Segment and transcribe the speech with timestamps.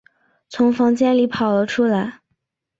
[0.49, 2.21] 从房里跑了出来